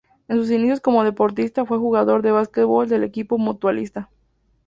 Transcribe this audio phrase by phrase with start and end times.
[0.27, 4.09] En sus inicios como deportista, fue jugador de básquetbol del equipo ""Mutualista"".